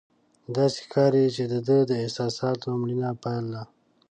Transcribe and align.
داسې 0.55 0.77
ښکاري 0.85 1.25
چې 1.35 1.43
د 1.51 1.53
ده 1.67 1.77
د 1.89 1.91
احساساتو 2.03 2.67
مړینه 2.81 3.09
پیل 3.23 3.45
ده. 3.53 3.63